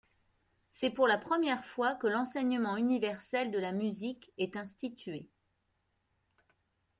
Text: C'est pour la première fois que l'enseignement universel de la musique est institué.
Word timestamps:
C'est 0.71 0.89
pour 0.89 1.07
la 1.07 1.19
première 1.19 1.63
fois 1.63 1.93
que 1.93 2.07
l'enseignement 2.07 2.75
universel 2.75 3.51
de 3.51 3.59
la 3.59 3.71
musique 3.71 4.33
est 4.39 4.55
institué. 4.55 5.29